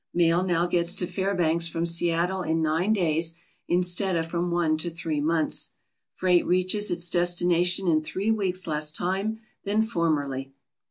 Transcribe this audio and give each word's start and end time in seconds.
Mail 0.15 0.41
now 0.43 0.65
gets 0.65 0.95
to 0.95 1.05
Fairbanks 1.05 1.67
from 1.67 1.85
Seattle 1.85 2.41
in 2.41 2.59
nine 2.59 2.91
days 2.91 3.35
instead 3.67 4.15
of 4.15 4.25
from 4.25 4.49
one 4.49 4.75
to 4.79 4.89
three 4.89 5.21
months. 5.21 5.73
Freight 6.15 6.43
reaches 6.47 6.89
its 6.89 7.07
destination 7.07 7.87
in 7.87 8.01
three 8.01 8.31
weeks' 8.31 8.65
less 8.65 8.91
time 8.91 9.41
than 9.63 9.83
formerly. 9.83 10.53